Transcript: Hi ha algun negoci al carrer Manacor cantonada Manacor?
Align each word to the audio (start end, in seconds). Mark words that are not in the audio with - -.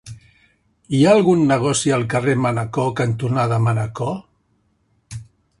Hi 0.95 1.01
ha 1.01 1.11
algun 1.17 1.43
negoci 1.51 1.93
al 1.99 2.07
carrer 2.15 2.35
Manacor 2.47 2.89
cantonada 3.03 3.63
Manacor? 3.67 4.21